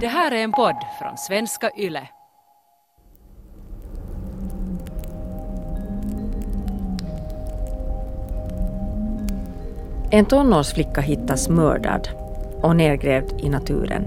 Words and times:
Det 0.00 0.06
här 0.06 0.32
är 0.32 0.44
en 0.44 0.52
podd 0.52 0.76
från 0.98 1.16
svenska 1.16 1.70
YLE. 1.78 2.08
En 10.10 10.24
tonårsflicka 10.24 11.00
hittas 11.00 11.48
mördad 11.48 12.08
och 12.62 12.76
nedgrävd 12.76 13.40
i 13.40 13.48
naturen. 13.48 14.04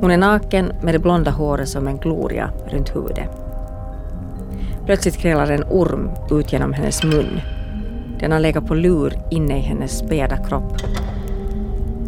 Hon 0.00 0.10
är 0.10 0.16
naken 0.16 0.72
med 0.82 0.94
det 0.94 0.98
blonda 0.98 1.30
håret 1.30 1.68
som 1.68 1.88
en 1.88 1.98
gloria 1.98 2.50
runt 2.66 2.96
huvudet. 2.96 3.30
Plötsligt 4.86 5.16
krälar 5.16 5.50
en 5.50 5.64
orm 5.64 6.10
ut 6.30 6.52
genom 6.52 6.72
hennes 6.72 7.04
mun. 7.04 7.40
Den 8.20 8.32
har 8.32 8.40
legat 8.40 8.66
på 8.66 8.74
lur 8.74 9.14
inne 9.30 9.58
i 9.58 9.60
hennes 9.60 9.98
späda 9.98 10.36
kropp. 10.36 10.82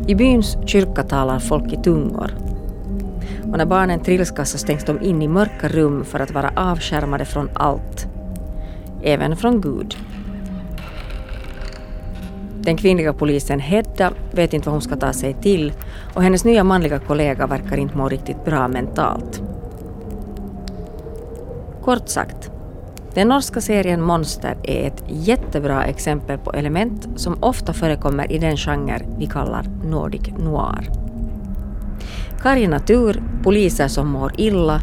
I 0.08 0.14
byns 0.14 0.56
kyrka 0.66 1.02
talar 1.02 1.38
folk 1.38 1.72
i 1.72 1.76
tungor. 1.76 2.30
Och 3.52 3.58
när 3.58 3.66
barnen 3.66 4.00
trilskas 4.00 4.50
så 4.50 4.58
stängs 4.58 4.84
de 4.84 5.02
in 5.02 5.22
i 5.22 5.28
mörka 5.28 5.68
rum 5.68 6.04
för 6.04 6.20
att 6.20 6.30
vara 6.30 6.52
avskärmade 6.56 7.24
från 7.24 7.50
allt. 7.54 8.06
Även 9.02 9.36
från 9.36 9.60
Gud. 9.60 9.96
Den 12.60 12.76
kvinnliga 12.76 13.12
polisen 13.12 13.60
Hedda 13.60 14.12
vet 14.32 14.52
inte 14.52 14.66
vad 14.66 14.74
hon 14.74 14.82
ska 14.82 14.96
ta 14.96 15.12
sig 15.12 15.34
till 15.34 15.72
och 16.14 16.22
hennes 16.22 16.44
nya 16.44 16.64
manliga 16.64 16.98
kollega 16.98 17.46
verkar 17.46 17.76
inte 17.76 17.96
må 17.96 18.08
riktigt 18.08 18.44
bra 18.44 18.68
mentalt. 18.68 19.42
Kort 21.82 22.08
sagt, 22.08 22.50
den 23.16 23.28
norska 23.28 23.60
serien 23.60 24.02
Monster 24.02 24.56
är 24.62 24.86
ett 24.86 25.04
jättebra 25.08 25.84
exempel 25.84 26.38
på 26.38 26.52
element 26.52 27.08
som 27.16 27.42
ofta 27.42 27.72
förekommer 27.72 28.32
i 28.32 28.38
den 28.38 28.56
genre 28.56 29.00
vi 29.18 29.26
kallar 29.26 29.66
Nordic 29.84 30.22
noir. 30.38 30.88
Karg 32.42 32.66
natur, 32.66 33.22
poliser 33.42 33.88
som 33.88 34.08
mår 34.08 34.32
illa, 34.36 34.80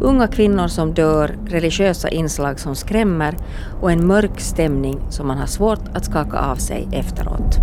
unga 0.00 0.26
kvinnor 0.26 0.68
som 0.68 0.94
dör, 0.94 1.38
religiösa 1.46 2.08
inslag 2.08 2.60
som 2.60 2.74
skrämmer 2.74 3.36
och 3.80 3.92
en 3.92 4.06
mörk 4.06 4.40
stämning 4.40 5.00
som 5.10 5.26
man 5.26 5.38
har 5.38 5.46
svårt 5.46 5.88
att 5.94 6.04
skaka 6.04 6.38
av 6.38 6.56
sig 6.56 6.88
efteråt. 6.92 7.56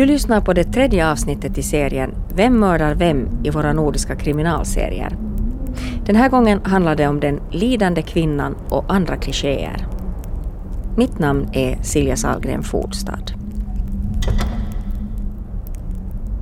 Du 0.00 0.06
lyssnar 0.06 0.40
på 0.40 0.52
det 0.52 0.64
tredje 0.64 1.10
avsnittet 1.10 1.58
i 1.58 1.62
serien 1.62 2.14
Vem 2.34 2.60
mördar 2.60 2.94
vem 2.94 3.28
i 3.44 3.50
våra 3.50 3.72
nordiska 3.72 4.16
kriminalserier. 4.16 5.16
Den 6.06 6.16
här 6.16 6.28
gången 6.28 6.60
handlar 6.64 6.96
det 6.96 7.08
om 7.08 7.20
den 7.20 7.40
lidande 7.50 8.02
kvinnan 8.02 8.56
och 8.68 8.84
andra 8.88 9.16
klichéer. 9.16 9.86
Mitt 10.96 11.18
namn 11.18 11.48
är 11.52 11.82
Silja 11.82 12.16
Salgren 12.16 12.62
Fordstad. 12.62 13.24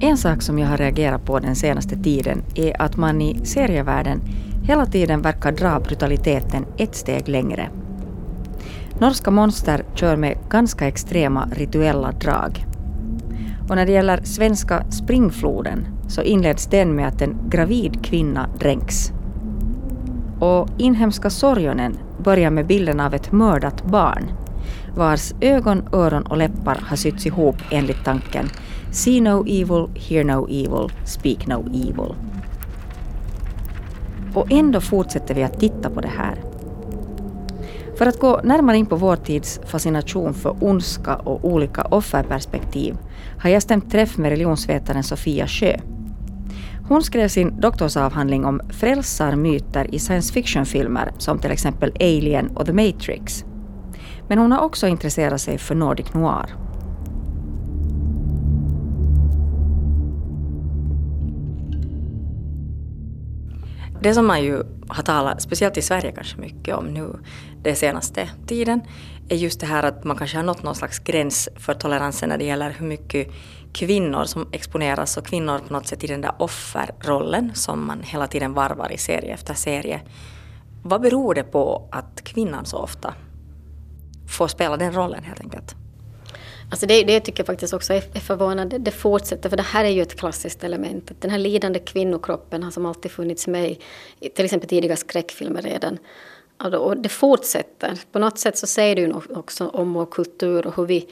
En 0.00 0.16
sak 0.16 0.42
som 0.42 0.58
jag 0.58 0.68
har 0.68 0.76
reagerat 0.76 1.24
på 1.24 1.38
den 1.38 1.56
senaste 1.56 1.96
tiden 1.96 2.42
är 2.54 2.82
att 2.82 2.96
man 2.96 3.22
i 3.22 3.46
serievärlden 3.46 4.20
hela 4.62 4.86
tiden 4.86 5.22
verkar 5.22 5.52
dra 5.52 5.80
brutaliteten 5.80 6.66
ett 6.76 6.94
steg 6.94 7.28
längre. 7.28 7.70
Norska 9.00 9.30
monster 9.30 9.84
kör 9.94 10.16
med 10.16 10.38
ganska 10.48 10.88
extrema 10.88 11.48
rituella 11.52 12.12
drag. 12.12 12.67
Och 13.68 13.76
när 13.76 13.86
det 13.86 13.92
gäller 13.92 14.20
svenska 14.24 14.90
Springfloden 14.90 15.86
så 16.08 16.22
inleds 16.22 16.66
den 16.66 16.96
med 16.96 17.08
att 17.08 17.22
en 17.22 17.36
gravid 17.48 18.04
kvinna 18.04 18.48
dränks. 18.58 19.12
Och 20.40 20.68
inhemska 20.78 21.30
Sorjonen 21.30 21.98
börjar 22.24 22.50
med 22.50 22.66
bilden 22.66 23.00
av 23.00 23.14
ett 23.14 23.32
mördat 23.32 23.84
barn 23.84 24.30
vars 24.96 25.32
ögon, 25.40 25.88
öron 25.92 26.22
och 26.22 26.36
läppar 26.36 26.78
har 26.82 26.96
sytts 26.96 27.26
ihop 27.26 27.56
enligt 27.70 28.04
tanken 28.04 28.48
See 28.90 29.20
no 29.20 29.44
evil, 29.46 29.88
hear 29.94 30.24
no 30.24 30.46
evil, 30.48 30.88
speak 31.04 31.46
no 31.46 31.66
evil. 31.68 32.14
Och 34.34 34.52
ändå 34.52 34.80
fortsätter 34.80 35.34
vi 35.34 35.42
att 35.42 35.60
titta 35.60 35.90
på 35.90 36.00
det 36.00 36.12
här. 36.16 36.34
För 37.98 38.06
att 38.06 38.18
gå 38.18 38.40
närmare 38.44 38.76
in 38.76 38.86
på 38.86 38.96
vår 38.96 39.16
tids 39.16 39.60
fascination 39.66 40.34
för 40.34 40.56
ondska 40.60 41.16
och 41.16 41.44
olika 41.44 41.82
offerperspektiv 41.82 42.96
har 43.38 43.50
jag 43.50 43.62
stämt 43.62 43.90
träff 43.90 44.18
med 44.18 44.30
religionsvetaren 44.30 45.02
Sofia 45.02 45.46
Sjö. 45.46 45.76
Hon 46.88 47.02
skrev 47.02 47.28
sin 47.28 47.60
doktorsavhandling 47.60 48.44
om 48.44 48.60
frälsarmyter 48.70 49.94
i 49.94 49.98
science 49.98 50.32
fiction-filmer 50.32 51.12
som 51.18 51.38
till 51.38 51.50
exempel 51.50 51.92
Alien 52.00 52.50
och 52.56 52.66
The 52.66 52.72
Matrix. 52.72 53.44
Men 54.28 54.38
hon 54.38 54.52
har 54.52 54.64
också 54.64 54.86
intresserat 54.86 55.40
sig 55.40 55.58
för 55.58 55.74
Nordic 55.74 56.14
noir. 56.14 56.67
Det 64.02 64.14
som 64.14 64.26
man 64.26 64.42
ju 64.42 64.62
har 64.88 65.02
talat, 65.02 65.42
speciellt 65.42 65.76
i 65.76 65.82
Sverige 65.82 66.12
kanske 66.12 66.40
mycket 66.40 66.74
om 66.74 66.84
nu 66.86 67.18
den 67.62 67.76
senaste 67.76 68.30
tiden, 68.46 68.80
är 69.28 69.36
just 69.36 69.60
det 69.60 69.66
här 69.66 69.82
att 69.82 70.04
man 70.04 70.16
kanske 70.16 70.36
har 70.36 70.44
nått 70.44 70.62
någon 70.62 70.74
slags 70.74 70.98
gräns 70.98 71.48
för 71.56 71.74
toleransen 71.74 72.28
när 72.28 72.38
det 72.38 72.44
gäller 72.44 72.70
hur 72.70 72.86
mycket 72.86 73.28
kvinnor 73.72 74.24
som 74.24 74.48
exponeras 74.52 75.16
och 75.16 75.26
kvinnor 75.26 75.58
på 75.58 75.72
något 75.72 75.86
sätt 75.86 76.04
i 76.04 76.06
den 76.06 76.20
där 76.20 76.32
offerrollen 76.38 77.54
som 77.54 77.86
man 77.86 78.02
hela 78.02 78.26
tiden 78.26 78.54
varvar 78.54 78.92
i 78.92 78.98
serie 78.98 79.34
efter 79.34 79.54
serie. 79.54 80.00
Vad 80.82 81.00
beror 81.00 81.34
det 81.34 81.44
på 81.44 81.88
att 81.92 82.24
kvinnan 82.24 82.64
så 82.64 82.76
ofta 82.76 83.14
får 84.28 84.48
spela 84.48 84.76
den 84.76 84.92
rollen 84.92 85.24
helt 85.24 85.40
enkelt? 85.40 85.76
Alltså 86.70 86.86
det, 86.86 87.02
det 87.02 87.20
tycker 87.20 87.40
jag 87.40 87.46
faktiskt 87.46 87.74
också 87.74 87.92
är 87.92 88.00
förvånande. 88.00 88.78
Det 88.78 88.90
fortsätter, 88.90 89.48
för 89.48 89.56
det 89.56 89.62
här 89.62 89.84
är 89.84 89.88
ju 89.88 90.02
ett 90.02 90.20
klassiskt 90.20 90.64
element. 90.64 91.10
Den 91.20 91.30
här 91.30 91.38
lidande 91.38 91.78
kvinnokroppen 91.78 92.62
har 92.62 92.70
som 92.70 92.86
alltid 92.86 93.10
funnits 93.10 93.46
med 93.46 93.70
i 94.20 94.28
till 94.28 94.44
exempel 94.44 94.68
tidiga 94.68 94.96
skräckfilmer 94.96 95.62
redan. 95.62 95.98
Alltså, 96.56 96.78
och 96.78 96.96
det 96.96 97.08
fortsätter. 97.08 98.00
På 98.12 98.18
något 98.18 98.38
sätt 98.38 98.58
så 98.58 98.66
säger 98.66 98.96
det 98.96 99.02
ju 99.02 99.14
också 99.28 99.68
om 99.68 99.92
vår 99.92 100.06
kultur 100.06 100.66
och 100.66 100.76
hur 100.76 100.86
vi 100.86 101.08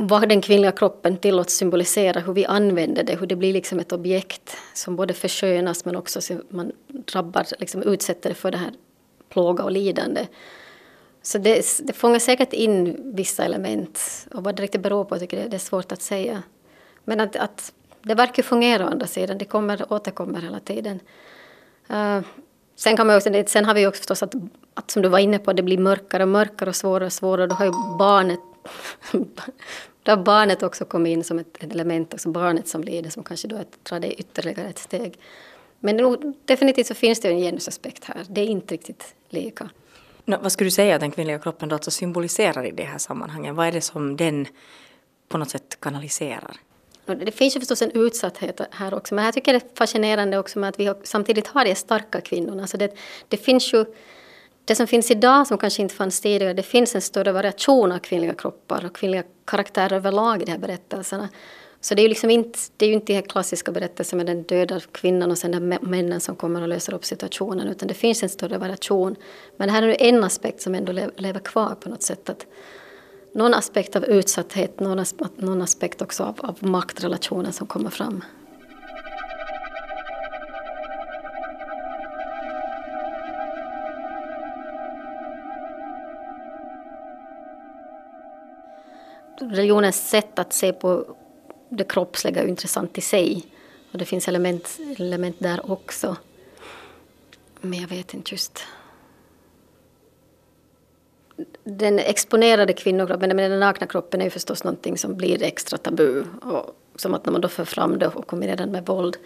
vad 0.00 0.28
den 0.28 0.40
kvinnliga 0.40 0.72
kroppen 0.72 1.16
tillåts 1.16 1.54
symbolisera, 1.56 2.20
hur 2.20 2.32
vi 2.32 2.44
använder 2.44 3.02
det, 3.02 3.16
hur 3.16 3.26
det 3.26 3.36
blir 3.36 3.52
liksom 3.52 3.78
ett 3.78 3.92
objekt 3.92 4.56
som 4.74 4.96
både 4.96 5.14
förskönas 5.14 5.84
men 5.84 5.96
också 5.96 6.20
man 6.48 6.72
drabbar, 6.88 7.46
liksom 7.58 7.82
utsätter 7.82 8.28
det 8.28 8.34
för 8.34 8.50
det 8.50 8.58
här 8.58 8.70
plåga 9.28 9.64
och 9.64 9.72
lidande. 9.72 10.26
Så 11.22 11.38
det, 11.38 11.66
det 11.82 11.92
fångar 11.92 12.18
säkert 12.18 12.52
in 12.52 12.96
vissa 13.14 13.44
element. 13.44 14.26
Och 14.34 14.44
vad 14.44 14.56
det 14.56 14.62
riktigt 14.62 14.80
beror 14.80 15.04
på 15.04 15.18
tycker 15.18 15.40
jag 15.40 15.50
det 15.50 15.56
är 15.56 15.58
svårt 15.58 15.92
att 15.92 16.02
säga. 16.02 16.42
Men 17.04 17.20
att, 17.20 17.36
att 17.36 17.72
det 18.02 18.14
verkar 18.14 18.42
fungera 18.42 18.84
å 18.84 18.88
andra 18.88 19.06
sidan. 19.06 19.38
Det 19.38 19.44
kommer, 19.44 19.92
återkommer 19.92 20.40
hela 20.40 20.60
tiden. 20.60 21.00
Uh, 21.90 22.20
sen, 22.76 22.96
kan 22.96 23.06
man 23.06 23.16
också, 23.16 23.44
sen 23.46 23.64
har 23.64 23.74
vi 23.74 23.86
också 23.86 23.98
förstås 23.98 24.22
att, 24.22 24.34
att, 24.74 24.90
som 24.90 25.02
du 25.02 25.08
var 25.08 25.18
inne 25.18 25.38
på, 25.38 25.52
det 25.52 25.62
blir 25.62 25.78
mörkare 25.78 26.22
och 26.22 26.28
mörkare 26.28 26.70
och 26.70 26.76
svårare 26.76 27.06
och 27.06 27.12
svårare. 27.12 27.46
Då 27.46 27.54
har 27.54 27.64
ju 27.64 27.72
barnet, 27.98 28.40
då 30.02 30.12
har 30.12 30.16
barnet 30.16 30.62
också 30.62 30.84
kommit 30.84 31.10
in 31.10 31.24
som 31.24 31.38
ett, 31.38 31.62
ett 31.64 31.72
element, 31.72 32.14
också 32.14 32.28
barnet 32.28 32.68
som 32.68 32.82
lider, 32.82 33.10
som 33.10 33.22
kanske 33.22 33.48
då 33.48 33.58
drar 33.82 34.00
det 34.00 34.20
ytterligare 34.20 34.68
ett 34.68 34.78
steg. 34.78 35.18
Men 35.80 35.96
det, 35.96 36.32
definitivt 36.44 36.86
så 36.86 36.94
finns 36.94 37.20
det 37.20 37.28
en 37.28 37.38
genusaspekt 37.38 38.04
här. 38.04 38.24
Det 38.28 38.40
är 38.40 38.46
inte 38.46 38.74
riktigt 38.74 39.14
lika. 39.28 39.70
No, 40.28 40.36
vad 40.42 40.52
skulle 40.52 40.66
du 40.66 40.70
säga 40.70 40.94
att 40.94 41.00
den 41.00 41.10
kvinnliga 41.10 41.38
kroppen 41.38 41.68
då 41.68 41.74
alltså 41.74 41.90
symboliserar 41.90 42.66
i 42.66 42.70
det 42.70 42.82
här 42.82 42.98
sammanhanget? 42.98 43.54
Vad 43.54 43.66
är 43.66 43.72
det 43.72 43.80
som 43.80 44.16
den 44.16 44.46
på 45.28 45.38
något 45.38 45.50
sätt 45.50 45.80
kanaliserar? 45.80 46.56
Det 47.06 47.30
finns 47.32 47.56
ju 47.56 47.60
förstås 47.60 47.82
en 47.82 47.90
utsatthet 47.90 48.60
här 48.70 48.94
också, 48.94 49.14
men 49.14 49.24
jag 49.24 49.34
tycker 49.34 49.52
det 49.52 49.58
är 49.58 49.76
fascinerande 49.76 50.38
också 50.38 50.58
med 50.58 50.68
att 50.68 50.80
vi 50.80 50.92
samtidigt 51.02 51.46
har 51.46 51.64
de 51.64 51.74
starka 51.74 52.20
kvinnorna. 52.20 52.66
Så 52.66 52.76
det, 52.76 52.96
det 53.28 53.36
finns 53.36 53.74
ju 53.74 53.84
det 54.64 54.74
som 54.74 54.86
finns 54.86 55.10
idag 55.10 55.46
som 55.46 55.58
kanske 55.58 55.82
inte 55.82 55.94
fanns 55.94 56.20
tidigare, 56.20 56.52
det 56.52 56.62
finns 56.62 56.94
en 56.94 57.02
större 57.02 57.32
variation 57.32 57.92
av 57.92 57.98
kvinnliga 57.98 58.34
kroppar 58.34 58.84
och 58.84 58.96
kvinnliga 58.96 59.22
karaktärer 59.44 59.96
överlag 59.96 60.42
i 60.42 60.44
de 60.44 60.50
här 60.50 60.58
berättelserna. 60.58 61.28
Så 61.80 61.94
det 61.94 62.00
är 62.00 62.02
ju 62.02 62.08
liksom 62.08 62.30
inte, 62.30 62.58
det 62.76 62.84
är 62.84 62.88
ju 62.88 62.94
inte 62.94 63.12
den 63.12 63.22
klassiska 63.22 63.72
berättelsen 63.72 64.16
med 64.16 64.26
den 64.26 64.42
döda 64.42 64.80
kvinnan 64.80 65.30
och 65.30 65.38
sen 65.38 65.50
den 65.50 65.68
männen 65.68 66.20
som 66.20 66.36
kommer 66.36 66.62
och 66.62 66.68
löser 66.68 66.94
upp 66.94 67.04
situationen, 67.04 67.68
utan 67.68 67.88
det 67.88 67.94
finns 67.94 68.22
en 68.22 68.28
större 68.28 68.58
variation. 68.58 69.16
Men 69.56 69.68
det 69.68 69.72
här 69.72 69.82
är 69.82 70.02
en 70.02 70.24
aspekt 70.24 70.60
som 70.60 70.74
ändå 70.74 70.92
lever 71.16 71.40
kvar 71.40 71.74
på 71.80 71.88
något 71.88 72.02
sätt. 72.02 72.28
Att 72.28 72.46
någon 73.34 73.54
aspekt 73.54 73.96
av 73.96 74.04
utsatthet, 74.04 74.80
någon 74.80 74.98
aspekt, 74.98 75.40
någon 75.40 75.62
aspekt 75.62 76.02
också 76.02 76.24
av, 76.24 76.40
av 76.42 76.56
maktrelationen 76.60 77.52
som 77.52 77.66
kommer 77.66 77.90
fram. 77.90 78.24
religionens 89.40 90.08
sätt 90.08 90.38
att 90.38 90.52
se 90.52 90.72
på 90.72 91.04
det 91.68 91.84
kroppsliga 91.84 92.42
är 92.42 92.46
intressant 92.46 92.98
i 92.98 93.00
sig. 93.00 93.46
Och 93.92 93.98
det 93.98 94.04
finns 94.04 94.28
element, 94.28 94.78
element 94.98 95.36
där 95.38 95.70
också. 95.70 96.16
Men 97.60 97.80
jag 97.80 97.88
vet 97.88 98.14
inte 98.14 98.34
just. 98.34 98.64
den 101.64 101.98
exponerade 101.98 102.72
kvinnokroppen, 102.72 103.36
men 103.36 103.50
den 103.50 103.60
nakna 103.60 103.86
kroppen 103.86 104.20
är 104.20 104.24
ju 104.24 104.30
förstås 104.30 104.64
någonting 104.64 104.98
som 104.98 105.16
blir 105.16 105.42
extra 105.42 105.78
tabu. 105.78 106.24
Och 106.42 106.76
som 106.96 107.14
att 107.14 107.24
när 107.24 107.32
man 107.32 107.40
då 107.40 107.48
för 107.48 107.64
fram 107.64 107.98
det 107.98 108.08
och 108.08 108.26
kombinerar 108.26 108.56
den 108.56 108.72
med 108.72 108.86
våld. 108.86 109.16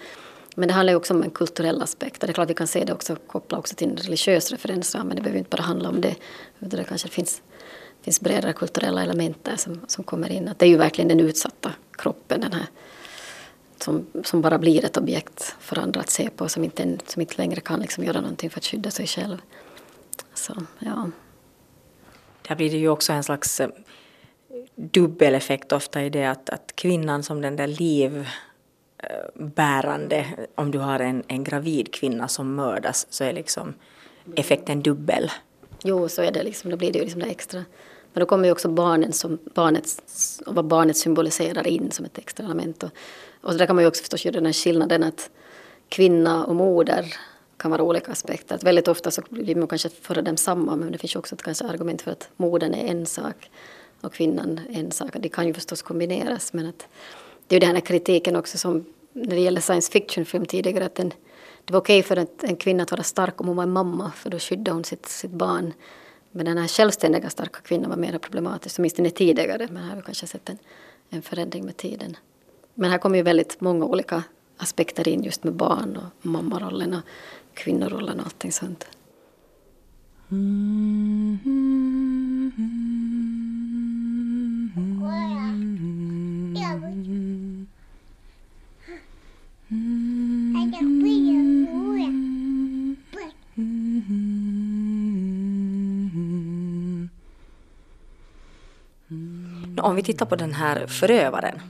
Men 0.54 0.68
det 0.68 0.74
handlar 0.74 0.92
ju 0.92 0.96
också 0.96 1.14
om 1.14 1.22
en 1.22 1.30
kulturell 1.30 1.82
aspekt. 1.82 2.20
Det 2.20 2.28
är 2.28 2.32
klart 2.32 2.50
vi 2.50 2.54
kan 2.54 2.66
se 2.66 2.84
det 2.84 2.92
också 2.92 3.16
koppla 3.26 3.58
också 3.58 3.74
till 3.74 3.90
en 3.90 3.96
religiös 3.96 4.50
referensram. 4.50 5.06
Men 5.06 5.16
det 5.16 5.22
behöver 5.22 5.38
inte 5.38 5.56
bara 5.56 5.62
handla 5.62 5.88
om 5.88 6.00
det. 6.00 6.14
Utan 6.58 6.78
det 6.78 6.84
kanske 6.84 7.08
finns, 7.08 7.42
finns 8.02 8.20
bredare 8.20 8.52
kulturella 8.52 9.02
element 9.02 9.44
där 9.44 9.56
som, 9.56 9.80
som 9.86 10.04
kommer 10.04 10.32
in. 10.32 10.48
Att 10.48 10.58
det 10.58 10.66
är 10.66 10.70
ju 10.70 10.76
verkligen 10.76 11.08
den 11.08 11.20
utsatta 11.20 11.72
kroppen. 12.02 12.40
Den 12.40 12.52
här, 12.52 12.66
som, 13.78 14.06
som 14.24 14.42
bara 14.42 14.58
blir 14.58 14.84
ett 14.84 14.96
objekt 14.96 15.56
för 15.60 15.78
andra 15.78 16.00
att 16.00 16.10
se 16.10 16.30
på. 16.30 16.48
Som 16.48 16.64
inte, 16.64 16.98
som 17.06 17.22
inte 17.22 17.34
längre 17.36 17.60
kan 17.60 17.80
liksom 17.80 18.04
göra 18.04 18.20
någonting 18.20 18.50
för 18.50 18.58
att 18.58 18.64
skydda 18.64 18.90
sig 18.90 19.06
själv. 19.06 19.38
Så, 20.34 20.62
ja. 20.78 21.10
Där 22.48 22.54
blir 22.56 22.70
det 22.70 22.76
ju 22.76 22.88
också 22.88 23.12
en 23.12 23.24
slags 23.24 23.60
eh, 23.60 23.68
dubbeleffekt 24.74 25.72
ofta 25.72 26.02
i 26.02 26.10
det 26.10 26.24
att, 26.24 26.50
att 26.50 26.72
kvinnan 26.76 27.22
som 27.22 27.40
den 27.40 27.56
där 27.56 27.66
livbärande, 29.36 30.26
om 30.54 30.70
du 30.70 30.78
har 30.78 31.00
en, 31.00 31.22
en 31.28 31.44
gravid 31.44 31.94
kvinna 31.94 32.28
som 32.28 32.54
mördas 32.54 33.06
så 33.10 33.24
är 33.24 33.32
liksom 33.32 33.74
effekten 34.36 34.82
dubbel. 34.82 35.30
Jo, 35.84 36.08
så 36.08 36.22
är 36.22 36.30
det 36.30 36.42
liksom, 36.42 36.70
då 36.70 36.76
blir 36.76 36.92
det 36.92 36.98
ju 36.98 37.04
liksom 37.04 37.20
det 37.20 37.30
extra. 37.30 37.64
Men 38.12 38.20
då 38.20 38.26
kommer 38.26 38.44
ju 38.44 38.52
också 38.52 38.68
barnen 38.68 39.12
som 39.12 39.38
barnets, 39.54 40.42
och 40.46 40.54
vad 40.54 40.64
barnet 40.64 40.96
symboliserar 40.96 41.66
in 41.66 41.90
som 41.90 42.04
ett 42.04 42.18
extra 42.18 42.44
element. 42.44 42.82
Och, 42.82 42.90
och 43.40 43.54
där 43.54 43.66
kan 43.66 43.76
man 43.76 43.84
ju 43.84 43.88
också 43.88 44.00
förstås 44.00 44.24
göra 44.24 44.34
den 44.34 44.46
här 44.46 44.52
skillnaden 44.52 45.02
att 45.02 45.30
kvinna 45.88 46.44
och 46.44 46.54
moder 46.54 47.14
kan 47.56 47.70
vara 47.70 47.82
olika 47.82 48.12
aspekter. 48.12 48.54
Att 48.54 48.62
väldigt 48.62 48.88
ofta 48.88 49.10
så 49.10 49.22
blir 49.28 49.54
man 49.54 49.68
kanske 49.68 49.88
föra 49.88 50.22
dem 50.22 50.36
samman 50.36 50.78
men 50.78 50.92
det 50.92 50.98
finns 50.98 51.14
ju 51.14 51.18
också 51.18 51.34
ett 51.34 51.42
kanske 51.42 51.64
argument 51.64 52.02
för 52.02 52.10
att 52.10 52.28
modern 52.36 52.74
är 52.74 52.90
en 52.90 53.06
sak 53.06 53.50
och 54.00 54.14
kvinnan 54.14 54.60
en 54.70 54.90
sak. 54.90 55.10
Det 55.14 55.28
kan 55.28 55.46
ju 55.46 55.54
förstås 55.54 55.82
kombineras 55.82 56.52
men 56.52 56.66
att 56.66 56.88
det 57.46 57.56
är 57.56 57.60
ju 57.60 57.66
den 57.66 57.74
här 57.74 57.80
kritiken 57.80 58.36
också 58.36 58.58
som 58.58 58.84
när 59.12 59.36
det 59.36 59.40
gäller 59.40 59.60
science 59.60 59.92
fiction-film 59.92 60.46
tidigare 60.46 60.84
att 60.84 60.94
den, 60.94 61.12
det 61.64 61.72
var 61.72 61.80
okej 61.80 61.98
okay 61.98 62.08
för 62.08 62.16
en, 62.16 62.26
en 62.42 62.56
kvinna 62.56 62.82
att 62.82 62.90
vara 62.90 63.02
stark 63.02 63.40
om 63.40 63.46
hon 63.46 63.56
var 63.56 63.62
en 63.62 63.72
mamma 63.72 64.12
för 64.16 64.30
då 64.30 64.38
skyddade 64.38 64.70
hon 64.70 64.84
sitt, 64.84 65.06
sitt 65.06 65.30
barn. 65.30 65.72
Men 66.32 66.46
den 66.46 66.58
här 66.58 66.68
självständiga 66.68 67.30
starka 67.30 67.60
kvinnan 67.60 67.90
var 67.90 67.96
mer 67.96 68.18
problematisk, 68.18 68.78
åtminstone 68.78 69.10
tidigare. 69.10 69.68
Men 69.70 69.82
här 69.82 69.90
har 69.90 69.96
vi 69.96 70.02
kanske 70.02 70.26
sett 70.26 70.48
en, 70.48 70.58
en 71.10 71.22
förändring 71.22 71.64
med 71.64 71.76
tiden. 71.76 72.16
Men 72.74 72.90
här 72.90 72.98
kommer 72.98 73.16
ju 73.16 73.22
väldigt 73.22 73.60
många 73.60 73.84
olika 73.84 74.22
aspekter 74.56 75.08
in 75.08 75.22
just 75.24 75.44
med 75.44 75.54
barn 75.54 75.96
och 75.96 76.26
mammarollen 76.26 76.94
och 76.94 77.02
kvinnorollen 77.54 78.20
och 78.20 78.26
allting 78.26 78.52
sånt. 78.52 78.86
Mm-hmm. 80.28 82.01
Om 99.82 99.96
vi 99.96 100.02
tittar 100.02 100.26
på 100.26 100.36
den 100.36 100.52
här 100.52 100.86
förövaren 100.86 101.60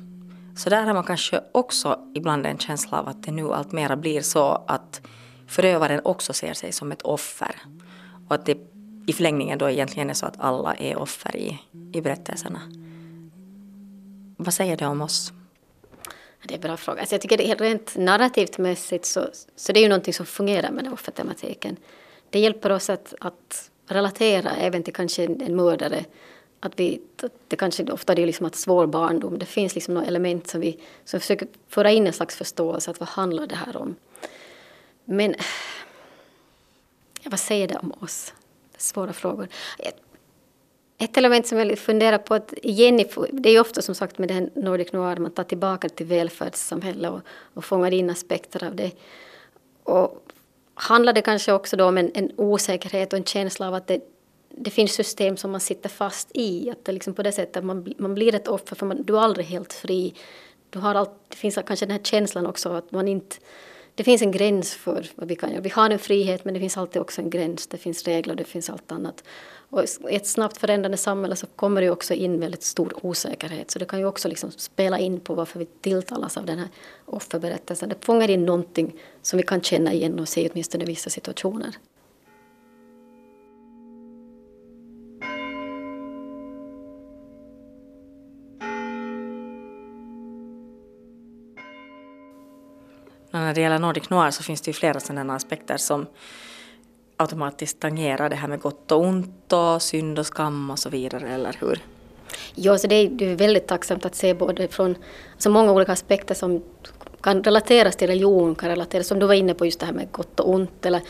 så 0.56 0.70
där 0.70 0.82
har 0.82 0.94
man 0.94 1.04
kanske 1.04 1.40
också 1.52 1.98
ibland 2.14 2.46
en 2.46 2.58
känsla 2.58 3.00
av 3.00 3.08
att 3.08 3.22
det 3.22 3.32
nu 3.32 3.52
allt 3.52 3.72
mera 3.72 3.96
blir 3.96 4.20
så 4.20 4.64
att 4.66 5.00
förövaren 5.46 6.00
också 6.04 6.32
ser 6.32 6.52
sig 6.52 6.72
som 6.72 6.92
ett 6.92 7.02
offer. 7.02 7.56
Och 8.28 8.34
att 8.34 8.46
det 8.46 8.58
i 9.06 9.12
förlängningen 9.12 9.58
då 9.58 9.70
egentligen 9.70 10.10
är 10.10 10.14
så 10.14 10.26
att 10.26 10.40
alla 10.40 10.74
är 10.74 10.96
offer 10.96 11.36
i, 11.36 11.58
i 11.92 12.00
berättelserna. 12.00 12.60
Vad 14.36 14.54
säger 14.54 14.76
det 14.76 14.86
om 14.86 15.00
oss? 15.00 15.32
Det 16.44 16.54
är 16.54 16.58
en 16.58 16.60
bra 16.60 16.76
fråga. 16.76 17.00
Alltså 17.00 17.14
jag 17.14 17.22
tycker 17.22 17.36
det 17.36 17.50
är 17.50 17.56
rent 17.56 17.96
narrativt 17.96 18.58
mässigt 18.58 19.04
så, 19.04 19.26
så 19.56 19.72
det 19.72 19.80
är 19.80 19.82
ju 19.82 19.88
någonting 19.88 20.14
som 20.14 20.26
fungerar 20.26 20.70
med 20.70 20.84
den 20.84 20.92
offertematiken. 20.92 21.76
Det 22.30 22.38
hjälper 22.38 22.72
oss 22.72 22.90
att, 22.90 23.14
att 23.20 23.70
relatera 23.88 24.50
även 24.50 24.82
till 24.82 24.94
kanske 24.94 25.24
en 25.24 25.56
mördare. 25.56 26.04
Att 26.64 26.80
vi, 26.80 27.00
det 27.48 27.56
kanske 27.56 27.92
ofta 27.92 28.12
är 28.12 28.26
liksom 28.26 28.46
att 28.46 28.54
svår 28.54 28.86
barndom. 28.86 29.38
Det 29.38 29.46
finns 29.46 29.74
liksom 29.74 29.94
några 29.94 30.06
element 30.06 30.46
som 30.46 30.60
vi 30.60 30.78
som 31.04 31.20
försöker 31.20 31.48
föra 31.68 31.90
in 31.90 32.06
en 32.06 32.12
slags 32.12 32.36
förståelse. 32.36 32.90
Att 32.90 33.00
vad 33.00 33.08
handlar 33.08 33.46
det 33.46 33.54
här 33.54 33.76
om? 33.76 33.96
Men 35.04 35.34
vad 37.24 37.40
säger 37.40 37.68
det 37.68 37.76
om 37.76 37.92
oss? 38.00 38.32
Svåra 38.76 39.12
frågor. 39.12 39.48
Ett 40.98 41.16
element 41.16 41.46
som 41.46 41.58
jag 41.58 41.78
funderar 41.78 42.18
på, 42.18 42.34
att 42.34 42.54
Jenny, 42.62 43.06
det 43.32 43.48
är 43.48 43.52
ju 43.52 43.60
ofta 43.60 43.82
som 43.82 43.94
sagt 43.94 44.18
med 44.18 44.28
den 44.28 44.50
Nordic 44.54 44.92
Noir, 44.92 45.16
man 45.16 45.30
tar 45.30 45.44
tillbaka 45.44 45.88
till 45.88 46.06
välfärdssamhället 46.06 47.10
och, 47.10 47.20
och 47.54 47.64
fångar 47.64 47.92
in 47.92 48.10
aspekter 48.10 48.64
av 48.64 48.76
det. 48.76 48.90
Och 49.82 50.26
handlar 50.74 51.12
det 51.12 51.22
kanske 51.22 51.52
också 51.52 51.76
då 51.76 51.84
om 51.84 51.98
en, 51.98 52.10
en 52.14 52.32
osäkerhet 52.36 53.12
och 53.12 53.18
en 53.18 53.24
känsla 53.24 53.68
av 53.68 53.74
att 53.74 53.86
det, 53.86 54.00
det 54.56 54.70
finns 54.70 54.92
system 54.92 55.36
som 55.36 55.50
man 55.50 55.60
sitter 55.60 55.88
fast 55.88 56.30
i. 56.34 56.70
Att 56.70 56.84
det 56.84 56.92
liksom 56.92 57.14
på 57.14 57.22
det 57.22 57.32
sättet 57.32 57.64
man, 57.64 57.94
man 57.98 58.14
blir 58.14 58.34
ett 58.34 58.48
offer 58.48 58.76
för 58.76 58.86
man, 58.86 59.02
du 59.02 59.16
är 59.16 59.20
aldrig 59.20 59.46
helt 59.46 59.72
fri. 59.72 60.14
Du 60.70 60.78
har 60.78 60.94
allt, 60.94 61.10
det 61.28 61.36
finns 61.36 61.58
kanske 61.66 61.86
den 61.86 61.96
här 61.96 62.02
känslan 62.04 62.46
också 62.46 62.68
att 62.68 62.92
man 62.92 63.08
inte 63.08 63.36
det 63.94 64.04
finns 64.04 64.22
en 64.22 64.32
gräns 64.32 64.74
för 64.74 65.10
vad 65.14 65.28
vi 65.28 65.36
kan 65.36 65.50
göra. 65.50 65.60
Vi 65.60 65.68
har 65.68 65.90
en 65.90 65.98
frihet 65.98 66.44
men 66.44 66.54
det 66.54 66.60
finns 66.60 66.76
alltid 66.76 67.02
också 67.02 67.20
en 67.20 67.30
gräns. 67.30 67.66
Det 67.66 67.78
finns 67.78 68.04
regler, 68.04 68.34
det 68.34 68.44
finns 68.44 68.70
allt 68.70 68.92
annat. 68.92 69.24
Och 69.70 69.84
i 70.10 70.16
ett 70.16 70.26
snabbt 70.26 70.56
förändrande 70.56 70.96
samhälle 70.96 71.36
så 71.36 71.46
kommer 71.46 71.80
det 71.80 71.90
också 71.90 72.14
in 72.14 72.40
väldigt 72.40 72.62
stor 72.62 73.06
osäkerhet. 73.06 73.70
Så 73.70 73.78
det 73.78 73.84
kan 73.84 73.98
ju 73.98 74.06
också 74.06 74.28
liksom 74.28 74.50
spela 74.50 74.98
in 74.98 75.20
på 75.20 75.34
varför 75.34 75.58
vi 75.58 75.66
tilltalas 75.80 76.36
av 76.36 76.46
den 76.46 76.58
här 76.58 76.68
offerberättelsen. 77.04 77.88
Det 77.88 78.04
fångar 78.04 78.30
in 78.30 78.44
någonting 78.44 78.94
som 79.22 79.36
vi 79.36 79.42
kan 79.42 79.60
känna 79.60 79.92
igen 79.92 80.18
och 80.18 80.28
se 80.28 80.48
åtminstone 80.52 80.84
i 80.84 80.86
vissa 80.86 81.10
situationer. 81.10 81.76
När 93.52 93.54
det 93.54 93.60
gäller 93.60 93.78
Nordic 93.78 94.10
Noir 94.10 94.30
så 94.30 94.42
finns 94.42 94.60
det 94.60 94.68
ju 94.68 94.72
flera 94.72 95.00
sådana 95.00 95.34
aspekter 95.34 95.76
som 95.76 96.06
automatiskt 97.16 97.80
tangerar 97.80 98.28
det 98.28 98.36
här 98.36 98.48
med 98.48 98.60
gott 98.60 98.92
och 98.92 99.00
ont 99.00 99.52
och 99.52 99.82
synd 99.82 100.18
och 100.18 100.26
skam 100.26 100.70
och 100.70 100.78
så 100.78 100.88
vidare, 100.88 101.28
eller 101.28 101.56
hur? 101.60 101.78
Ja, 102.54 102.78
så 102.78 102.86
det 102.86 102.94
är, 102.94 103.08
det 103.08 103.24
är 103.24 103.36
väldigt 103.36 103.66
tacksamt 103.66 104.04
att 104.04 104.14
se 104.14 104.34
både 104.34 104.68
från 104.68 104.96
alltså 105.32 105.50
många 105.50 105.72
olika 105.72 105.92
aspekter 105.92 106.34
som 106.34 106.62
kan 107.20 107.44
relateras 107.44 107.96
till 107.96 108.08
religion, 108.08 108.54
kan 108.54 108.68
relateras, 108.68 109.06
som 109.06 109.18
du 109.18 109.26
var 109.26 109.34
inne 109.34 109.54
på, 109.54 109.64
just 109.64 109.80
det 109.80 109.86
här 109.86 109.92
med 109.92 110.08
gott 110.12 110.40
och 110.40 110.50
ont 110.50 110.86
eller 110.86 111.00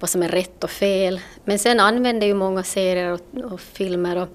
vad 0.00 0.10
som 0.10 0.22
är 0.22 0.28
rätt 0.28 0.64
och 0.64 0.70
fel. 0.70 1.20
Men 1.44 1.58
sen 1.58 1.80
använder 1.80 2.26
ju 2.26 2.34
många 2.34 2.62
serier 2.62 3.12
och, 3.12 3.52
och 3.52 3.60
filmer 3.60 4.16
och 4.16 4.28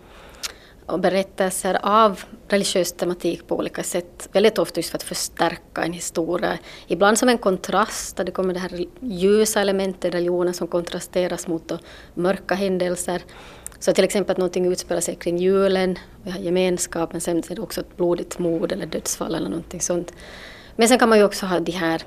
och 0.91 0.99
berättelser 0.99 1.79
av 1.83 2.23
religiös 2.47 2.93
tematik 2.93 3.47
på 3.47 3.57
olika 3.57 3.83
sätt. 3.83 4.29
Väldigt 4.31 4.57
ofta 4.57 4.79
just 4.79 4.89
för 4.89 4.97
att 4.97 5.03
förstärka 5.03 5.83
en 5.83 5.93
historia. 5.93 6.57
Ibland 6.87 7.17
som 7.17 7.29
en 7.29 7.37
kontrast, 7.37 8.17
där 8.17 8.23
det 8.23 8.31
kommer 8.31 8.53
det 8.53 8.59
här 8.59 8.85
ljusa 8.99 9.61
elementet 9.61 10.05
i 10.05 10.09
religionen 10.09 10.53
som 10.53 10.67
kontrasteras 10.67 11.47
mot 11.47 11.71
mörka 12.13 12.55
händelser. 12.55 13.21
Så 13.79 13.93
till 13.93 14.03
exempel 14.03 14.31
att 14.31 14.37
någonting 14.37 14.65
utspelar 14.65 15.01
sig 15.01 15.15
kring 15.15 15.37
julen, 15.37 15.99
vi 16.23 16.31
har 16.31 16.39
gemenskap, 16.39 17.11
men 17.11 17.21
sen 17.21 17.37
är 17.37 17.55
det 17.55 17.61
också 17.61 17.81
ett 17.81 17.97
blodigt 17.97 18.39
mord 18.39 18.71
eller 18.71 18.85
dödsfall 18.85 19.35
eller 19.35 19.49
någonting 19.49 19.81
sånt. 19.81 20.13
Men 20.75 20.87
sen 20.87 20.99
kan 20.99 21.09
man 21.09 21.17
ju 21.17 21.23
också 21.23 21.45
ha 21.45 21.59
de 21.59 21.71
här, 21.71 22.01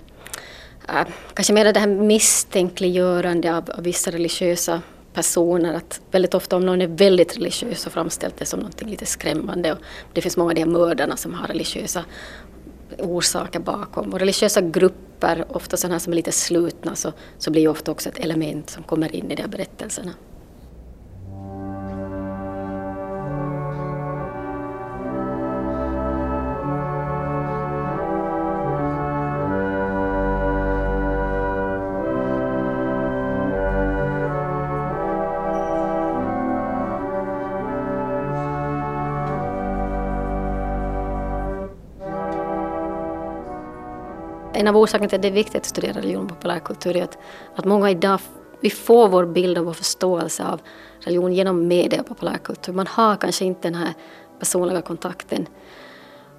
äh, 0.88 1.06
kanske 1.34 1.52
mer 1.52 1.72
det 1.72 1.80
här 1.80 1.86
misstänkliggörande 1.86 3.56
av, 3.56 3.70
av 3.70 3.82
vissa 3.82 4.10
religiösa 4.10 4.82
personer. 5.14 5.74
Att 5.74 6.00
väldigt 6.10 6.34
ofta 6.34 6.56
om 6.56 6.66
någon 6.66 6.82
är 6.82 6.86
väldigt 6.86 7.36
religiös 7.36 7.80
så 7.80 7.90
framställs 7.90 8.34
det 8.38 8.46
som 8.46 8.60
något 8.60 8.82
lite 8.82 9.06
skrämmande. 9.06 9.72
Och 9.72 9.78
det 10.12 10.20
finns 10.20 10.36
många 10.36 10.50
av 10.50 10.54
de 10.54 10.60
här 10.60 10.68
mördarna 10.68 11.16
som 11.16 11.34
har 11.34 11.46
religiösa 11.46 12.04
orsaker 12.98 13.60
bakom. 13.60 14.12
Och 14.12 14.18
religiösa 14.18 14.60
grupper, 14.60 15.44
ofta 15.48 15.76
sådana 15.76 16.00
som 16.00 16.12
är 16.12 16.16
lite 16.16 16.32
slutna, 16.32 16.94
så, 16.94 17.12
så 17.38 17.50
blir 17.50 17.68
ofta 17.68 17.90
också 17.90 18.08
ett 18.08 18.18
element 18.18 18.70
som 18.70 18.82
kommer 18.82 19.16
in 19.16 19.30
i 19.30 19.34
de 19.34 19.42
här 19.42 19.48
berättelserna. 19.48 20.12
En 44.64 44.68
av 44.68 44.76
orsakerna 44.76 45.08
till 45.08 45.16
att 45.16 45.22
det 45.22 45.28
är 45.28 45.32
viktigt 45.32 45.56
att 45.56 45.66
studera 45.66 45.92
religion 45.92 46.22
och 46.22 46.28
populärkultur 46.28 46.96
är 46.96 47.02
att, 47.02 47.18
att 47.54 47.64
många 47.64 47.90
idag 47.90 48.20
vi 48.60 48.70
får 48.70 49.08
vår 49.08 49.26
bild 49.26 49.58
och 49.58 49.64
vår 49.64 49.72
förståelse 49.72 50.44
av 50.44 50.60
religion 51.00 51.32
genom 51.32 51.68
media 51.68 52.00
och 52.00 52.06
populärkultur. 52.06 52.72
Man 52.72 52.86
har 52.86 53.16
kanske 53.16 53.44
inte 53.44 53.68
den 53.68 53.74
här 53.74 53.94
personliga 54.38 54.82
kontakten. 54.82 55.46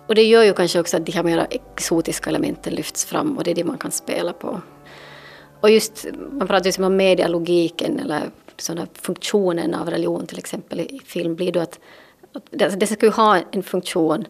Och 0.08 0.16
det 0.16 0.24
gör 0.24 0.44
ju 0.44 0.54
kanske 0.54 0.80
också 0.80 0.98
att 0.98 1.06
de 1.06 1.12
här 1.12 1.24
mer 1.24 1.48
exotiska 1.50 2.30
elementen 2.30 2.74
lyfts 2.74 3.06
fram 3.06 3.38
och 3.38 3.44
det 3.44 3.52
är 3.52 3.56
det 3.56 3.64
man 3.64 3.78
kan 3.78 3.92
spela 3.92 4.34
på. 4.34 4.62
Och 5.60 5.70
just, 5.70 6.06
man 6.32 6.48
pratar 6.48 6.80
ju 6.80 6.86
om 6.86 6.96
medialogiken 6.96 8.00
eller 8.00 8.22
sådana 8.58 8.88
funktionen 8.94 9.74
av 9.74 9.90
religion 9.90 10.28
till 10.28 10.38
exempel 10.38 10.80
i 10.80 11.02
film 11.06 11.36
blir 11.36 11.52
då 11.52 11.60
att, 11.60 11.80
att 12.34 12.44
det, 12.50 12.80
det 12.80 12.88
ska 12.88 13.06
ju 13.06 13.12
ha 13.12 13.40
en 13.52 13.64
funktion 13.64 14.26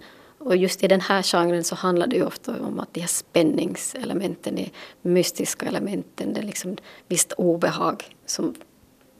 och 0.45 0.55
just 0.55 0.83
i 0.83 0.87
den 0.87 1.01
här 1.01 1.23
genren 1.23 1.63
så 1.63 1.75
handlar 1.75 2.07
det 2.07 2.15
ju 2.15 2.25
ofta 2.25 2.51
om 2.61 2.79
att 2.79 2.93
de 2.93 2.99
här 2.99 3.07
spänningselementen, 3.07 4.55
de 4.55 4.69
mystiska 5.01 5.65
elementen, 5.65 6.33
det 6.33 6.39
är 6.39 6.43
liksom 6.43 6.77
visst 7.07 7.31
obehag 7.31 8.03
som, 8.25 8.55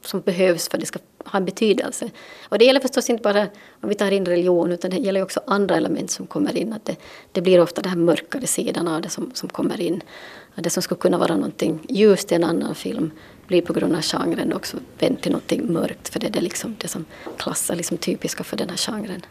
som 0.01 0.21
behövs 0.21 0.69
för 0.69 0.77
att 0.77 0.81
det 0.81 0.85
ska 0.85 0.99
ha 1.25 1.37
en 1.37 1.45
betydelse. 1.45 2.09
Och 2.49 2.57
det 2.57 2.65
gäller 2.65 2.79
förstås 2.79 3.09
inte 3.09 3.21
bara 3.21 3.47
om 3.81 3.89
vi 3.89 3.95
tar 3.95 4.11
in 4.11 4.25
religion 4.25 4.71
utan 4.71 4.91
det 4.91 4.97
gäller 4.97 5.21
också 5.23 5.41
andra 5.47 5.75
element 5.75 6.11
som 6.11 6.27
kommer 6.27 6.57
in. 6.57 6.73
Att 6.73 6.85
det, 6.85 6.95
det 7.31 7.41
blir 7.41 7.61
ofta 7.61 7.81
den 7.81 7.89
här 7.89 7.99
mörkare 7.99 8.47
sidan 8.47 8.87
av 8.87 9.01
det 9.01 9.09
som, 9.09 9.31
som 9.33 9.49
kommer 9.49 9.81
in. 9.81 10.01
Att 10.55 10.63
det 10.63 10.69
som 10.69 10.83
skulle 10.83 10.99
kunna 10.99 11.17
vara 11.17 11.35
någonting 11.35 11.79
ljust 11.89 12.31
i 12.31 12.35
en 12.35 12.43
annan 12.43 12.75
film 12.75 13.11
blir 13.47 13.61
på 13.61 13.73
grund 13.73 13.95
av 13.95 14.01
genren 14.01 14.53
också 14.53 14.77
vänt 14.99 15.21
till 15.21 15.31
någonting 15.31 15.73
mörkt 15.73 16.09
för 16.09 16.19
det 16.19 16.27
är 16.27 16.31
det, 16.31 16.41
liksom, 16.41 16.75
det 16.77 16.87
som 16.87 17.05
klassar 17.37 17.75
liksom 17.75 17.97
typiska 17.97 18.43
för 18.43 18.57
den 18.57 18.69
här 18.69 18.77
genren. 18.77 19.21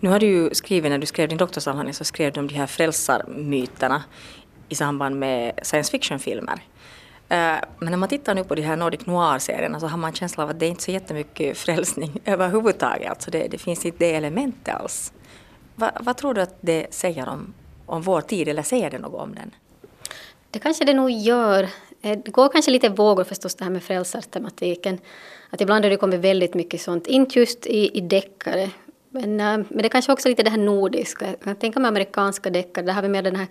Nu 0.00 0.10
har 0.10 0.20
du 0.20 0.26
ju 0.26 0.54
skrivit, 0.54 0.90
när 0.90 0.98
du 0.98 1.06
skrev 1.06 1.28
din 1.28 1.38
doktorsavhandling 1.38 1.94
så 1.94 2.04
skrev 2.04 2.32
du 2.32 2.40
om 2.40 2.48
de 2.48 2.54
här 2.54 2.66
frälsarmyterna 2.66 4.04
i 4.68 4.74
samband 4.74 5.18
med 5.18 5.60
science 5.62 5.90
fiction-filmer. 5.90 6.62
Eh, 7.28 7.56
men 7.78 7.90
när 7.90 7.96
man 7.96 8.08
tittar 8.08 8.34
nu 8.34 8.44
på 8.44 8.54
de 8.54 8.62
här 8.62 8.76
Nordic 8.76 9.06
Noir-serierna 9.06 9.80
så 9.80 9.86
har 9.86 9.98
man 9.98 10.12
känslan 10.12 10.44
av 10.44 10.50
att 10.50 10.60
det 10.60 10.66
är 10.66 10.70
inte 10.70 10.82
så 10.82 10.90
jättemycket 10.90 11.58
frälsning 11.58 12.20
överhuvudtaget. 12.24 13.10
Alltså 13.10 13.30
det, 13.30 13.48
det 13.48 13.58
finns 13.58 13.86
inte 13.86 13.98
det 13.98 14.14
elementet 14.14 14.74
alls. 14.74 15.12
Va, 15.74 15.90
vad 16.00 16.16
tror 16.16 16.34
du 16.34 16.40
att 16.40 16.56
det 16.60 16.86
säger 16.90 17.28
om, 17.28 17.54
om 17.86 18.02
vår 18.02 18.20
tid, 18.20 18.48
eller 18.48 18.62
säger 18.62 18.90
det 18.90 18.98
något 18.98 19.20
om 19.20 19.34
den? 19.34 19.50
Det 20.50 20.58
kanske 20.58 20.84
det 20.84 20.94
nog 20.94 21.10
gör. 21.10 21.62
Eh, 22.02 22.18
det 22.24 22.30
går 22.30 22.48
kanske 22.48 22.70
lite 22.70 22.88
vågor 22.88 23.24
förstås 23.24 23.54
det 23.54 23.64
här 23.64 23.70
med 23.70 23.82
frälsartematiken. 23.82 24.98
Att 25.50 25.60
ibland 25.60 25.84
har 25.84 25.90
det 25.90 25.96
kommit 25.96 26.20
väldigt 26.20 26.54
mycket 26.54 26.80
sånt, 26.80 27.06
inte 27.06 27.38
just 27.38 27.66
i, 27.66 27.98
i 27.98 28.00
deckare 28.00 28.70
men, 29.10 29.40
eh, 29.40 29.66
men 29.68 29.78
det 29.78 29.86
är 29.86 29.88
kanske 29.88 30.12
också 30.12 30.28
lite 30.28 30.42
det 30.42 30.50
här 30.50 30.58
nordiska. 30.58 31.26
Jag 31.26 31.40
kan 31.40 31.56
tänka 31.56 31.80
mig 31.80 31.88
amerikanska 31.88 32.50
deckare. 32.50 32.84
Där 32.84 32.92
har 32.92 33.02
vi 33.02 33.08
mer 33.08 33.22
den 33.22 33.36
här, 33.36 33.46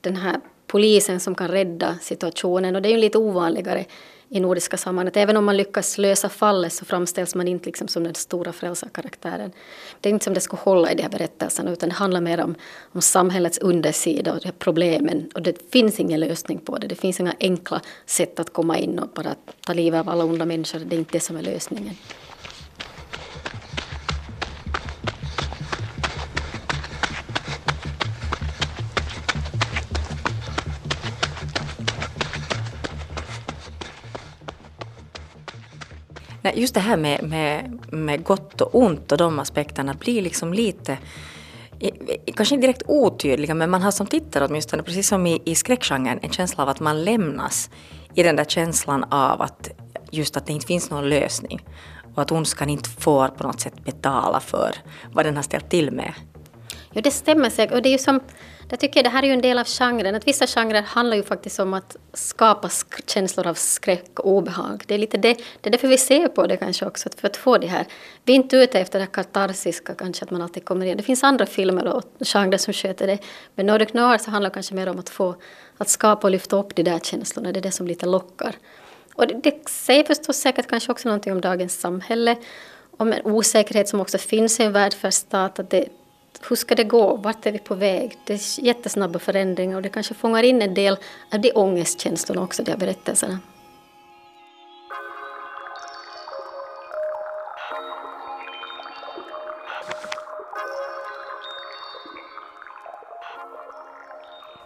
den 0.00 0.16
här 0.16 0.40
polisen 0.66 1.20
som 1.20 1.34
kan 1.34 1.48
rädda 1.48 1.98
situationen. 2.00 2.76
Och 2.76 2.82
det 2.82 2.88
är 2.88 2.90
ju 2.90 2.98
lite 2.98 3.18
ovanligare 3.18 3.84
i 4.28 4.40
nordiska 4.40 4.76
sammanhang. 4.76 5.12
Även 5.14 5.36
om 5.36 5.44
man 5.44 5.56
lyckas 5.56 5.98
lösa 5.98 6.28
fallet 6.28 6.72
så 6.72 6.84
framställs 6.84 7.34
man 7.34 7.48
inte 7.48 7.66
liksom 7.66 7.88
som 7.88 8.04
den 8.04 8.14
stora 8.14 8.52
frälsarkaraktären. 8.52 9.52
Det 10.00 10.08
är 10.08 10.12
inte 10.12 10.24
som 10.24 10.34
det 10.34 10.40
ska 10.40 10.56
hålla 10.56 10.92
i 10.92 10.94
de 10.94 11.02
här 11.02 11.10
berättelserna 11.10 11.70
utan 11.70 11.88
det 11.88 11.94
handlar 11.94 12.20
mer 12.20 12.40
om, 12.40 12.54
om 12.92 13.02
samhällets 13.02 13.58
undersida 13.58 14.32
och 14.32 14.38
de 14.40 14.44
här 14.44 14.54
problemen. 14.58 15.30
Och 15.34 15.42
det 15.42 15.72
finns 15.72 16.00
ingen 16.00 16.20
lösning 16.20 16.58
på 16.58 16.78
det. 16.78 16.86
Det 16.86 16.94
finns 16.94 17.20
inga 17.20 17.34
enkla 17.40 17.80
sätt 18.06 18.40
att 18.40 18.52
komma 18.52 18.78
in 18.78 18.98
och 18.98 19.08
bara 19.08 19.34
ta 19.60 19.72
livet 19.72 20.00
av 20.00 20.08
alla 20.08 20.24
onda 20.24 20.44
människor. 20.44 20.78
Det 20.78 20.96
är 20.96 20.98
inte 20.98 21.12
det 21.12 21.20
som 21.20 21.36
är 21.36 21.42
lösningen. 21.42 21.94
Nej, 36.44 36.60
just 36.60 36.74
det 36.74 36.80
här 36.80 36.96
med, 36.96 37.22
med, 37.22 37.78
med 37.90 38.24
gott 38.24 38.60
och 38.60 38.74
ont 38.74 39.12
och 39.12 39.18
de 39.18 39.38
aspekterna 39.38 39.94
blir 39.94 40.22
liksom 40.22 40.52
lite 40.52 40.98
kanske 42.34 42.54
inte 42.54 42.66
direkt 42.66 42.82
otydliga, 42.86 43.54
men 43.54 43.70
man 43.70 43.82
har 43.82 43.90
som 43.90 44.06
tittare 44.06 44.46
åtminstone, 44.46 44.82
precis 44.82 45.08
som 45.08 45.26
i, 45.26 45.42
i 45.44 45.54
skräckgenren, 45.54 46.18
en 46.22 46.30
känsla 46.30 46.62
av 46.62 46.68
att 46.68 46.80
man 46.80 47.04
lämnas 47.04 47.70
i 48.14 48.22
den 48.22 48.36
där 48.36 48.44
känslan 48.44 49.04
av 49.04 49.42
att 49.42 49.70
just 50.10 50.36
att 50.36 50.46
det 50.46 50.52
inte 50.52 50.66
finns 50.66 50.90
någon 50.90 51.08
lösning 51.08 51.66
och 52.14 52.22
att 52.22 52.32
ondskan 52.32 52.70
inte 52.70 52.88
får 52.88 53.28
på 53.28 53.46
något 53.46 53.60
sätt 53.60 53.84
betala 53.84 54.40
för 54.40 54.74
vad 55.12 55.24
den 55.24 55.36
har 55.36 55.42
ställt 55.42 55.70
till 55.70 55.90
med. 55.90 56.14
Ja, 56.94 57.00
det 57.00 57.10
stämmer 57.10 57.50
säkert. 57.50 57.74
Och 57.74 57.82
det 57.82 57.88
är 57.88 57.92
ju 57.92 57.98
som 57.98 58.20
jag 58.68 58.80
tycker 58.80 59.02
det 59.02 59.08
här 59.08 59.22
är 59.22 59.26
ju 59.26 59.32
en 59.32 59.40
del 59.40 59.58
av 59.58 59.66
genren. 59.66 60.14
Att 60.14 60.26
vissa 60.26 60.46
genrer 60.46 60.82
handlar 60.82 61.16
ju 61.16 61.22
faktiskt 61.22 61.60
om 61.60 61.74
att 61.74 61.96
skapa 62.12 62.70
känslor 63.06 63.46
av 63.46 63.54
skräck 63.54 64.20
och 64.20 64.30
obehag. 64.30 64.84
Det 64.86 64.94
är 64.94 64.98
lite 64.98 65.16
det, 65.16 65.34
det 65.60 65.68
är 65.68 65.70
därför 65.70 65.88
vi 65.88 65.98
ser 65.98 66.28
på 66.28 66.46
det 66.46 66.56
kanske 66.56 66.86
också, 66.86 67.08
för 67.16 67.28
att 67.28 67.36
få 67.36 67.58
det 67.58 67.66
här. 67.66 67.86
Vi 68.24 68.32
är 68.32 68.36
inte 68.36 68.56
ute 68.56 68.80
efter 68.80 68.98
det 69.00 69.06
katarsiska 69.06 69.94
kanske, 69.94 70.24
att 70.24 70.30
man 70.30 70.42
alltid 70.42 70.64
kommer 70.64 70.86
igen. 70.86 70.96
Det 70.96 71.02
finns 71.02 71.24
andra 71.24 71.46
filmer 71.46 71.86
och 71.86 72.02
genrer 72.20 72.58
som 72.58 72.72
sköter 72.72 73.06
det. 73.06 73.18
Men 73.54 73.66
Nordic 73.66 73.92
Noir 73.92 74.18
så 74.18 74.30
handlar 74.30 74.50
det 74.50 74.54
kanske 74.54 74.74
mer 74.74 74.88
om 74.88 74.98
att 74.98 75.08
få, 75.08 75.34
att 75.78 75.88
skapa 75.88 76.26
och 76.26 76.30
lyfta 76.30 76.56
upp 76.56 76.74
de 76.74 76.82
där 76.82 76.98
känslorna. 76.98 77.52
Det 77.52 77.60
är 77.60 77.62
det 77.62 77.70
som 77.72 77.86
lite 77.86 78.06
lockar. 78.06 78.54
Och 79.14 79.26
det, 79.26 79.40
det 79.42 79.68
säger 79.68 80.04
förstås 80.04 80.36
säkert 80.36 80.66
kanske 80.66 80.92
också 80.92 81.08
någonting 81.08 81.32
om 81.32 81.40
dagens 81.40 81.80
samhälle. 81.80 82.36
Om 82.96 83.12
en 83.12 83.26
osäkerhet 83.26 83.88
som 83.88 84.00
också 84.00 84.18
finns 84.18 84.60
i 84.60 84.62
en 84.62 84.72
välfärdsstat. 84.72 85.58
Att 85.58 85.70
det, 85.70 85.88
hur 86.48 86.56
ska 86.56 86.74
det 86.74 86.84
gå? 86.84 87.16
Vart 87.16 87.46
är 87.46 87.52
vi 87.52 87.58
på 87.58 87.74
väg? 87.74 88.18
Det 88.24 88.32
är 88.32 88.64
jättesnabba 88.64 89.18
förändringar 89.18 89.76
och 89.76 89.82
det 89.82 89.88
kanske 89.88 90.14
fångar 90.14 90.42
in 90.42 90.62
en 90.62 90.74
del 90.74 90.96
av 91.32 91.40
de 91.40 91.52
ångestkänslorna 91.52 92.42
också, 92.42 92.62
de 92.62 92.70
här 92.70 92.78
berättelserna. 92.78 93.38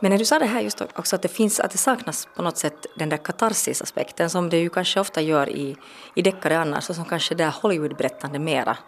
Men 0.01 0.11
när 0.11 0.19
du 0.19 0.25
sa 0.25 0.39
det 0.39 0.47
här 0.47 0.61
just 0.61 0.81
också 0.81 1.17
att 1.17 1.23
det, 1.23 1.29
finns, 1.29 1.61
att 1.61 1.71
det 1.71 1.79
saknas 1.79 2.29
på 2.37 2.43
något 2.43 2.57
sätt 2.57 2.87
den 2.97 3.09
där 3.09 3.17
katarsisaspekten 3.17 4.31
som 4.31 4.51
det 4.51 4.59
ju 4.59 4.71
kanske 4.71 5.01
ofta 5.01 5.21
gör 5.21 5.49
i, 5.49 5.77
i 6.15 6.23
deckare 6.23 6.59
annars 6.59 6.91
och 6.91 6.97
som 6.97 7.05
kanske 7.05 7.35
det 7.35 7.53
Hollywood-berättande 7.63 8.39
mera 8.39 8.79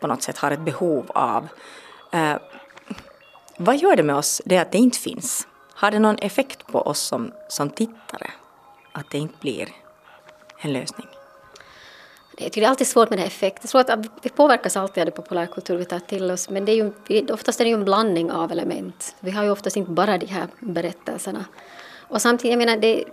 på 0.00 0.06
något 0.06 0.22
sätt 0.22 0.38
har 0.38 0.50
ett 0.50 0.60
behov 0.60 1.10
av. 1.14 1.48
Eh, 2.16 2.36
vad 3.56 3.76
gör 3.76 3.96
det 3.96 4.02
med 4.02 4.16
oss, 4.16 4.42
det 4.44 4.58
att 4.58 4.72
det 4.72 4.78
inte 4.78 4.98
finns? 4.98 5.48
Har 5.74 5.90
det 5.90 5.98
någon 5.98 6.18
effekt 6.18 6.66
på 6.66 6.80
oss 6.80 7.00
som, 7.00 7.32
som 7.48 7.70
tittare? 7.70 8.30
Att 8.92 9.10
det 9.10 9.18
inte 9.18 9.34
blir 9.40 9.68
en 10.58 10.72
lösning? 10.72 11.06
Det 12.38 12.56
är 12.56 12.68
alltid 12.68 12.86
svårt 12.86 13.10
med 13.10 13.18
det 13.18 13.24
effekt. 13.24 13.58
Jag 13.62 13.70
tror 13.70 13.80
att 13.80 14.06
vi 14.22 14.28
påverkas 14.28 14.76
alltid 14.76 15.00
av 15.00 15.06
det 15.06 15.12
populärkultur 15.12 15.76
vi 15.76 15.84
tar 15.84 15.98
till 15.98 16.30
oss, 16.30 16.50
men 16.50 16.64
det 16.64 16.72
är 16.72 16.92
ju, 17.08 17.26
oftast 17.32 17.60
är 17.60 17.64
det 17.64 17.68
ju 17.68 17.74
en 17.74 17.84
blandning 17.84 18.32
av 18.32 18.52
element. 18.52 19.16
Vi 19.20 19.30
har 19.30 19.44
ju 19.44 19.50
oftast 19.50 19.76
inte 19.76 19.90
bara 19.90 20.18
de 20.18 20.26
här 20.26 20.46
berättelserna. 20.60 21.44
Och 22.08 22.22
samtidigt, 22.22 22.52
jag 22.52 22.58
menar, 22.58 22.76
det, 22.76 23.04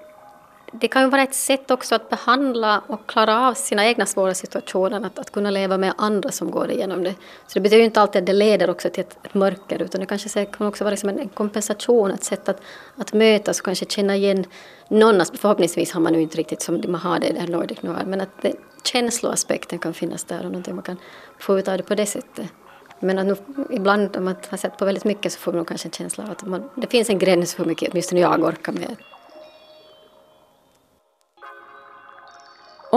det 0.73 0.87
kan 0.87 1.01
ju 1.01 1.09
vara 1.09 1.21
ett 1.21 1.35
sätt 1.35 1.71
också 1.71 1.95
att 1.95 2.09
behandla 2.09 2.81
och 2.87 3.07
klara 3.07 3.47
av 3.47 3.53
sina 3.53 3.85
egna 3.85 4.05
svåra 4.05 4.33
situationer, 4.33 5.05
att, 5.05 5.19
att 5.19 5.31
kunna 5.31 5.51
leva 5.51 5.77
med 5.77 5.93
andra 5.97 6.31
som 6.31 6.51
går 6.51 6.71
igenom 6.71 7.03
det. 7.03 7.15
Så 7.47 7.53
det 7.53 7.59
betyder 7.59 7.79
ju 7.79 7.85
inte 7.85 8.01
alltid 8.01 8.19
att 8.19 8.25
det 8.25 8.33
leder 8.33 8.69
också 8.69 8.89
till 8.89 9.01
ett, 9.01 9.17
ett 9.23 9.33
mörker, 9.33 9.81
utan 9.81 10.01
det 10.01 10.07
kanske 10.07 10.45
kan 10.45 10.67
också 10.67 10.83
vara 10.83 10.91
liksom 10.91 11.09
en, 11.09 11.19
en 11.19 11.29
kompensation, 11.29 12.11
ett 12.11 12.23
sätt 12.23 12.49
att, 12.49 12.61
att 12.97 13.13
mötas 13.13 13.59
och 13.59 13.65
kanske 13.65 13.85
känna 13.85 14.15
igen 14.15 14.45
någon, 14.87 15.25
förhoppningsvis 15.25 15.91
har 15.91 16.01
man 16.01 16.13
ju 16.13 16.21
inte 16.21 16.37
riktigt 16.37 16.61
som 16.61 16.83
man 16.87 17.01
har 17.01 17.19
det 17.19 17.27
i 17.27 17.47
Nordic 17.47 17.81
Noir, 17.81 18.05
men 18.05 18.21
att 18.21 18.41
det, 18.41 18.53
känsloaspekten 18.83 19.79
kan 19.79 19.93
finnas 19.93 20.23
där 20.23 20.39
och 20.39 20.45
någonting 20.45 20.75
man 20.75 20.83
kan 20.83 20.97
få 21.39 21.59
ut 21.59 21.67
av 21.67 21.77
det 21.77 21.83
på 21.83 21.95
det 21.95 22.05
sättet. 22.05 22.47
Men 22.99 23.19
att 23.19 23.25
nu, 23.25 23.35
ibland 23.69 24.17
om 24.17 24.25
man 24.25 24.35
har 24.49 24.57
sett 24.57 24.77
på 24.77 24.85
väldigt 24.85 25.03
mycket 25.03 25.33
så 25.33 25.39
får 25.39 25.53
man 25.53 25.65
kanske 25.65 25.87
en 25.87 25.91
känsla 25.91 26.23
av 26.23 26.31
att 26.31 26.45
man, 26.45 26.69
det 26.75 26.87
finns 26.87 27.09
en 27.09 27.19
gräns 27.19 27.53
för 27.53 27.63
hur 27.63 27.69
mycket 27.69 27.89
åtminstone 27.91 28.21
jag 28.21 28.43
orkar 28.43 28.73
med. 28.73 28.95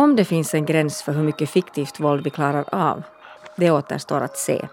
Om 0.07 0.17
det 0.17 0.25
finns 0.25 0.55
en 0.55 0.65
gräns 0.65 1.03
för 1.03 1.13
hur 1.13 1.23
mycket 1.23 1.51
fiktivt 1.51 2.01
våld 2.01 2.25
vi 2.25 2.31
klarar 2.31 2.65
av, 2.75 3.03
det 3.57 3.71
återstår 3.71 4.21
att 4.21 4.37
se. 4.37 4.69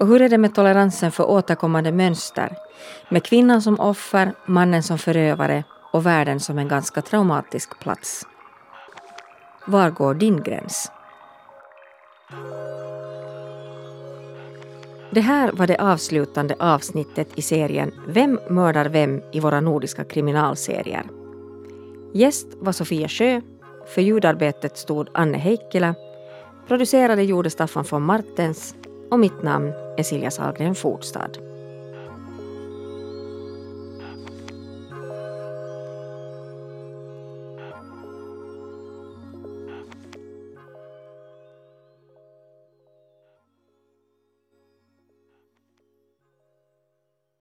Och 0.00 0.06
hur 0.06 0.22
är 0.22 0.28
det 0.28 0.38
med 0.38 0.54
toleransen 0.54 1.12
för 1.12 1.30
återkommande 1.30 1.92
mönster? 1.92 2.56
Med 3.08 3.24
kvinnan 3.24 3.62
som 3.62 3.80
offer, 3.80 4.32
mannen 4.46 4.82
som 4.82 4.98
förövare 4.98 5.64
och 5.92 6.06
världen 6.06 6.40
som 6.40 6.58
en 6.58 6.68
ganska 6.68 7.02
traumatisk 7.02 7.80
plats. 7.80 8.26
Var 9.66 9.90
går 9.90 10.14
din 10.14 10.42
gräns? 10.42 10.92
Det 15.10 15.20
här 15.20 15.52
var 15.52 15.66
det 15.66 15.76
avslutande 15.76 16.56
avsnittet 16.58 17.28
i 17.34 17.42
serien 17.42 17.92
Vem 18.06 18.40
mördar 18.50 18.84
vem 18.88 19.22
i 19.32 19.40
våra 19.40 19.60
nordiska 19.60 20.04
kriminalserier. 20.04 21.06
Gäst 22.14 22.46
var 22.60 22.72
Sofia 22.72 23.08
Sjö 23.08 23.40
för 23.88 24.02
ljudarbetet 24.02 24.76
stod 24.76 25.08
Anne 25.14 25.38
Heikkilä, 25.38 25.94
producerade 26.68 27.22
gjorde 27.22 27.50
Staffan 27.50 27.84
von 27.90 28.02
Martens 28.02 28.74
och 29.10 29.18
mitt 29.18 29.42
namn 29.42 29.72
är 29.96 30.02
Silja 30.02 30.30
Sahlgren 30.30 30.74
Fordstad. 30.74 31.47